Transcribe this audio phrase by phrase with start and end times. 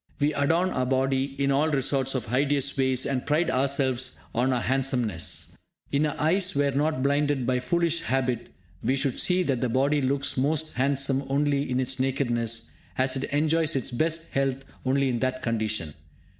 [0.19, 4.61] We 'adorn' our body in all sorts of hideous ways, and pride ourselves on our
[4.63, 5.59] handsomeness!
[5.91, 8.49] If our eyes were not blinded by foolish habit,
[8.83, 13.25] we should see that the body looks most handsome only in its nakedness, as it
[13.25, 15.93] enjoys its best health only in that condition.